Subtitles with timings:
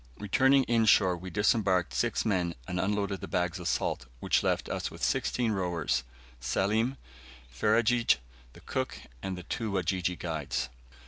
[0.17, 4.67] Returning in shore, we disembarked six men, and unloaded the bags of salt, which left
[4.67, 6.03] us with sixteen rowers,
[6.39, 6.97] Selim,
[7.53, 8.15] Ferajji
[8.53, 10.69] the cook, and the two Wajiji guides.